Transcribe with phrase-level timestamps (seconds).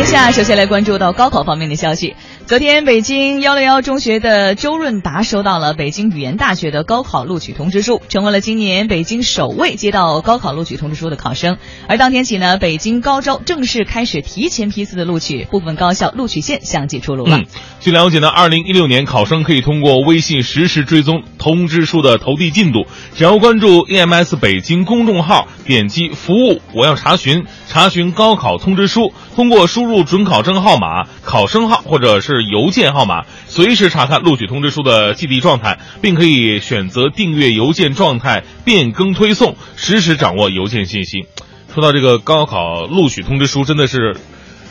[0.00, 2.16] 天下，首先来关注到高考方面的消息。
[2.50, 11.58] 昨天，北京幺六幺中学的周润达收到了北京语言大学的高考录取通知书，成为了今年北京首位接到高考录取通知书的考生。
[11.86, 17.40] 而当天起呢，北京高招正式开始提前批次的录取，部分高校录取线相继出炉了。
[17.78, 41.26] 据了解呢，二零一六年考生可以通过微信实时追踪通知书的投递进度，只要关注 EMS 北京公众号，点击服务，我要查询查询高考通知书，通过输入准考证号码、考生号或者是邮件号码，随时查看录取通知书的寄递状态，并可以选择订阅邮件状态变更推送，实时掌握邮件信息。
[41.72, 44.16] 说到这个高考录取通知书，真的是。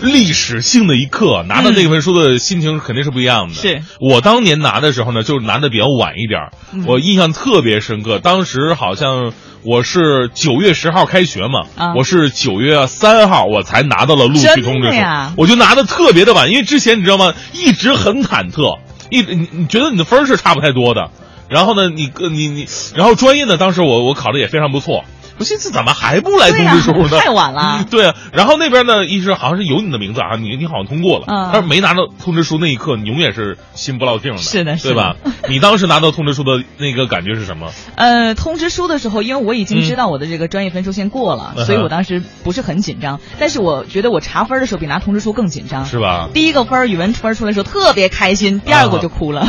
[0.00, 3.54] 历史性的一刻，拿到那份书的心情肯定是不一样的。
[3.54, 3.82] 是。
[4.00, 6.52] 我当年拿的时候呢，就是拿的比较晚一点儿，
[6.86, 8.18] 我印象特别深刻。
[8.18, 9.32] 当时好像
[9.62, 11.94] 我是九月十号开学嘛，啊。
[11.96, 14.96] 我是九月三号我才拿到了录取通知书。
[15.36, 18.78] 我就拿的特别的晚，因为之前你知道吗，一直很忐忑，
[19.10, 21.10] 一你你觉得你的分儿是差不太多的，
[21.48, 25.04] 然后呢，你你你，然后专业呢，当时我我考的也非常不错。
[25.38, 27.18] 我寻思怎么还不来通知书呢？
[27.20, 35.16] 太晚了 对啊，然后那边呢，医生好像是有你的名字啊，你你好像通过了，嗯但是没拿到通知书那一刻，你永远是心不落定的，是的是的对吧？
[35.48, 37.70] 你当时拿到通知书的那个感觉是什么？
[37.96, 43.20] 呃，通知书的时候，因为我已经知道我的这个专业分数线过了，嗯所以我当时不是很紧张。
[43.38, 45.84] 但是我觉得我查分的时候比拿通知书更紧张。
[45.84, 46.28] 是吧？
[46.32, 49.46] 第一个分语文分出来的时候特别开心，第二个我就哭了。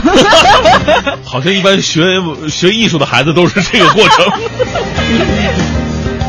[1.23, 2.03] 好像一般学
[2.49, 4.25] 学艺术的孩子都是这个过程。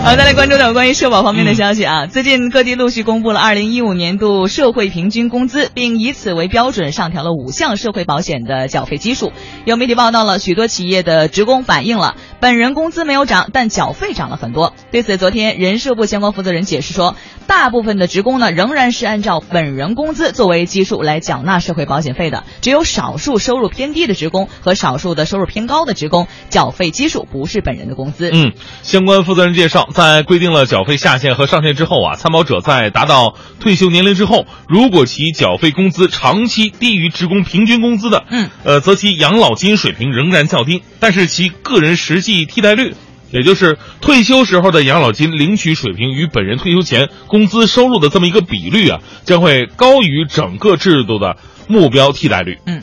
[0.08, 2.06] 好，再来关注点关于社保方面的消息啊。
[2.06, 9.32] 嗯最近各地陆续公布了二零一五年度社会平均工资，并以此为标准上调了五项社会保险的缴费基数。
[9.66, 14.72] 有媒体报道了，许多企业的职工反映了本人工资没有涨，但缴费涨了很多。
[14.90, 17.14] 对此，昨天人社部相关负责人解释说，
[17.46, 28.30] 大部分的职工呢仍然是按照本人工资作为基数来缴纳社会保险费的，只有少数收入偏低的职工和少数的收入偏高的职工缴费基数不是本人的工资。
[28.32, 28.52] 嗯，
[28.82, 42.94] 相关负责人介绍，在规定了缴费下限和上限之后啊，参保者在达到退休年龄之后，如果其缴费工资长期低于职工平均工资的，嗯，呃，则其养老金水平仍然较低，但是其个人实际替代率。
[43.32, 51.36] 也就是退休时候的养老金领取水平与本人退休前工资收入的这么一个比率啊，将会高于整个制度的
[51.66, 52.58] 目标替代率。
[52.66, 52.80] 嗯。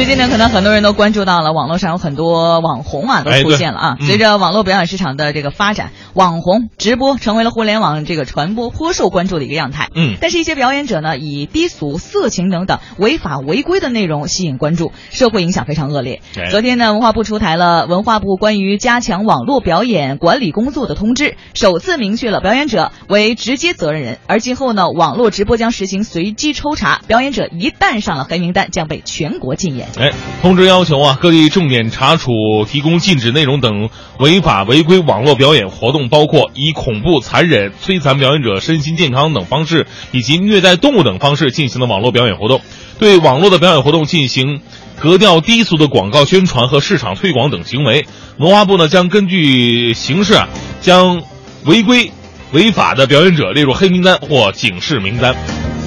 [0.00, 3.96] 最近呢，可能很多人都关注到了，网络上有很多网红啊都出现了啊。
[4.00, 9.90] 嗯随着网络表演市场的这个发展，网红直播成为了互联网这个传播颇受关注的一个样态。
[9.94, 16.22] 嗯但是，一些表演者呢，以低俗、色情等等违法违规的内容吸引关注，社会影响非常恶劣。
[16.34, 24.16] 哎昨天呢，文化部出台了文化部关于加强网络表演管理工作的通知，首次明确了表演者为直接责任人。
[24.26, 29.89] 而今后呢，网络直播将实行随机抽查，表演者一旦上了黑名单，将被全国禁演。
[29.98, 32.30] 哎，通知要求啊，各地重点查处
[32.66, 42.60] 提供禁止内容等违法违规网络表演活动，包括以恐怖、残忍、摧残表演者身心健康等方式，以及虐待动物等方式进行的网络表演活动。
[42.98, 44.60] 对网络的表演活动进行
[44.98, 48.06] 格调低俗的广告宣传和市场推广等行为，
[48.38, 50.48] 文化部呢将根据形势啊，
[50.80, 51.22] 将
[51.64, 52.10] 违规
[52.52, 55.34] 违法的表演者列入黑名单或警示名单。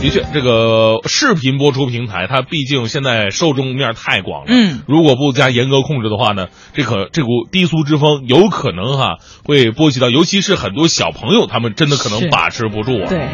[0.03, 4.47] 的确，这个视频播出平台，它毕竟现在受众面太广了。
[4.49, 9.15] 嗯如果不加严格控制的话呢，这可这股低俗之风有可能哈
[9.45, 13.07] 会波及到，尤其是很多小朋友，他们真的可能把持不住啊。
[13.07, 13.29] 对，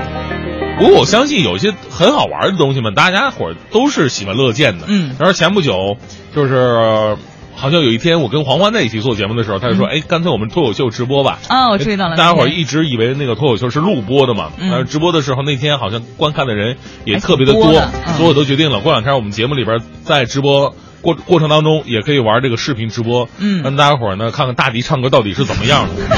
[0.77, 4.85] 不过我相信有些很好玩的东西嘛，大家伙儿都是喜闻乐见的。
[4.87, 5.97] 嗯然后前不久
[6.35, 7.17] 就是。
[7.59, 17.73] 好像有一天我跟黄欢在一起做节目的时候，他就说：“哎，干脆我们脱口秀直播吧。”啊哦我注意到了大家伙儿一直以为那个脱口秀是录播的嘛，但是，直播的时候那天好像观看的人也特别的挺多
[18.15, 26.17] 所以我都决定了，过两天我们节目里边在直播过过程当中也可以玩这个视频直播，嗯让大家伙儿呢看看大迪唱歌到底是怎么样的，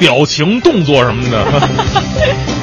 [0.00, 2.59] 表情动作什么的。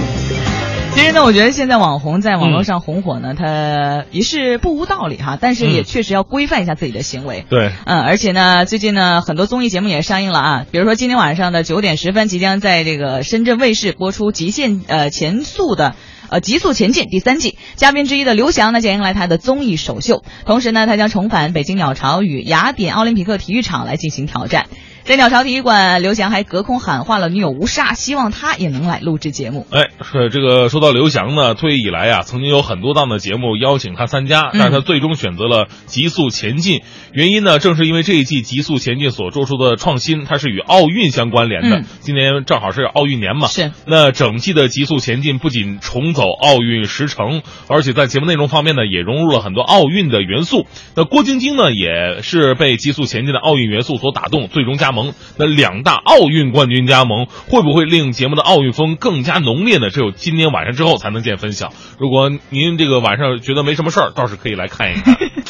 [0.98, 7.46] 其实呢，我觉得现在网红在网络嗯上红火呢，他也是不无道理哈，但是也嗯确实要规范一下自己的行为。
[7.48, 15.94] 对，嗯，而且呢，最近呢，很多综艺节目也上映了啊，比如说今天晚上的九点十分，即将在这个深圳卫视播出《极限呃前速》的。
[16.30, 24.66] 呃，极速前进第三季，嘉宾之一的刘翔呢将迎来他的综艺首秀，同时呢，他将重返北京鸟巢与雅典奥林匹克体育场来进行挑战。
[25.08, 29.66] 在鸟巢体育馆，刘翔还隔空喊话了女友吴莎，希望她也能来录制节目。
[29.72, 36.80] 哎，是这个说到刘翔呢，退役以来啊，曾经有很多档的节目邀请他参加，但是他最终选择了《极速前进》，
[37.14, 41.84] 原因呢，正是因为这一季《极速前进》所做出的创新，它是与奥运相关联的。
[42.02, 43.72] 今年正好是奥运年嘛，是。
[43.86, 50.66] 那整季的《极速前进》不仅重走奥运时程，而且在节目内容方面呢，也融入了很多奥运的元素。
[50.98, 54.97] 那郭晶晶呢，也是被《极速前进》的奥运元素所打动，最终加盟。
[54.98, 59.90] 盟那两大奥运冠军加盟，会不会令节目的奥运风更加浓烈呢？
[59.90, 61.72] 只有今天晚上之后才能见分晓。
[62.00, 65.16] 如果您这个晚上觉得没什么事儿，倒是可以来看一看。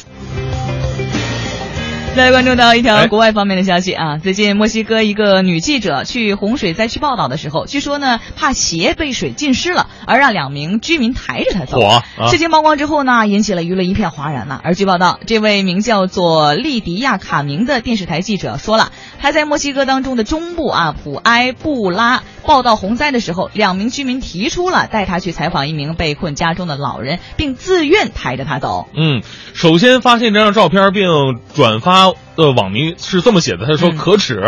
[2.18, 11.80] 再关注到一条国外方面的消息啊，最近墨西哥一个女记者去洪水灾区报道的时候，据说呢怕鞋被水浸湿了，而让两名居民抬着她走。
[12.28, 14.60] 事情曝光之后呢，引起了舆论一片哗然呐。
[14.64, 28.88] 而据报道，这位名叫做利迪亚卡明的电视台记者说了，他在墨西哥当中的中部啊普埃布拉报道洪灾的时候，两名居民提出了带他去采访一名被困家中的老人，并自愿抬着他走。
[28.96, 29.22] 嗯，
[29.54, 31.08] 首先发现这张照片并
[31.54, 32.14] 转发。
[32.38, 34.40] 的网民是这么写的，他说：“可耻，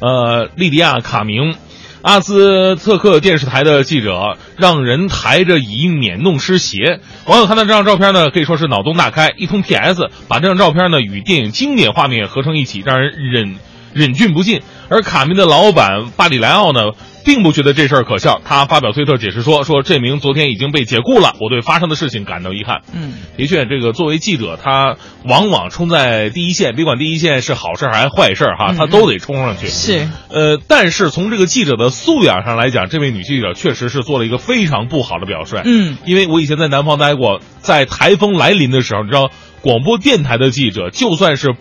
[0.00, 1.54] 呃，利迪亚卡明，
[2.02, 13.54] 阿兹特克电视台的记者让人抬着以免弄湿鞋。”网友看到这张照片呢，可以说是脑洞大开，一通 PS 把这张照片呢与电影经典画面合成一起，让人忍
[13.94, 14.62] 忍俊不禁。
[14.88, 16.80] 而卡明的老板巴里莱奥呢？
[17.24, 24.94] 并不觉得这事儿可笑，他发表推特解释说：“说这名昨天已经被解雇了，我对发生的事情感到遗憾。”嗯，的确，这个作为记者，他
[25.24, 29.66] 往往冲在第一线，别管第一线是好事还是坏事哈，他都得冲上去。
[29.66, 35.62] 是，呃，但是从这个记者的素养上来讲，这位女记者确实是做了一个非常不好的表率。
[35.64, 41.56] 嗯，因为我以前在南方待过，在台风来临的时候，你知道，广播电台的记者就算是。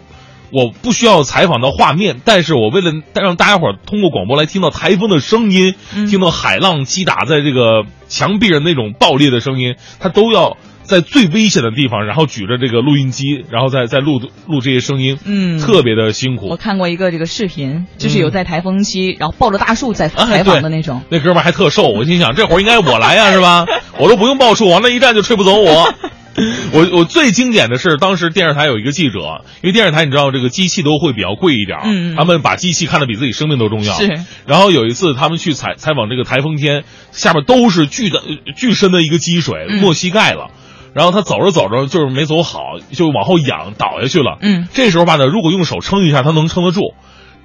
[0.55, 5.75] 我不需要采访到画面，但是我为了让大家伙通过广播来听到台风的声音，
[6.09, 16.47] 听到海浪击打在这个墙壁上那种爆裂的声音，他都要在最危险的地方，然后举着这个录音机，然后再再录录这些声音，嗯，特别的辛苦。
[16.47, 21.01] 我看过一个这个视频，就是有在台风期，然后抱着大树在采访的那种。
[21.09, 23.65] 那哥们还特瘦，我心想这活儿应该我来呀，是吧？
[23.97, 25.93] 我都不用抱树，往那一站就吹不走我。
[26.73, 33.93] 我我最经典的是，当时电视台有一个记者，因为电视台你知道这个机器都会比较贵一点，嗯，他们把机器看得比自己生命都重要。
[33.95, 34.19] 是。
[34.45, 38.21] 然后有一次他们去采采访这个台风天，下面都是巨的
[38.55, 40.51] 巨深的一个积水，没膝盖了。
[40.93, 44.37] 然后他走着走着就是没走好，就往后仰倒下去了。
[44.41, 44.67] 嗯。
[44.73, 46.93] 这时候吧呢，如果用手撑一下，他能撑得住。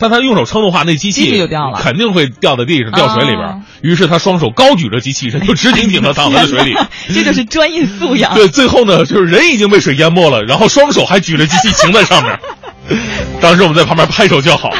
[0.00, 3.62] 但他用手撑的话，那机器就掉了，肯定会掉在地上，掉水里边。
[3.82, 6.75] 于是他双手高举着机器，人就直挺挺的躺在水里。
[7.14, 8.35] 这就是专业素养。
[8.35, 12.38] 对，最后呢，就是人已经被水淹没了，然后双手还举着机器停在上面。
[13.41, 14.73] 当时我们在旁边拍手叫好，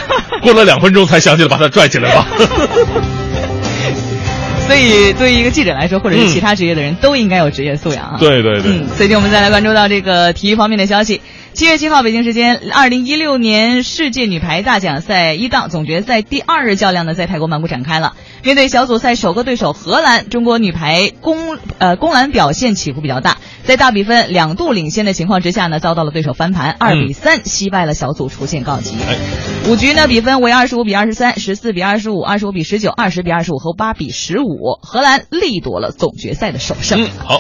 [0.43, 2.27] 过了两分钟才想起来把他拽起来吧。
[4.67, 8.17] 所以，对于一个记者来说，或者是其他职业的人都应该有职业素养啊。
[8.21, 8.71] 对对对。
[8.71, 11.21] 嗯，最近我们再来关注到这个体育方面的消息。
[11.53, 18.15] 七月七号，北京时间，二零一六年世界女排大奖赛一档总决赛第二日较量呢，在泰国曼谷展开了。
[18.45, 28.95] 面对小组赛首个对手荷兰，中国女排攻呃攻篮表现起伏比较大，在大比分两度领先的情况之下呢，遭到了对手翻盘，二比三惜败了小组，出线告急。
[29.69, 37.03] 五局呢，比分为二十五比二十三、十四比二十五、二十五比十九、二十比二十五和八比十五，荷兰力夺了总决赛的首胜。
[37.03, 37.39] 嗯好。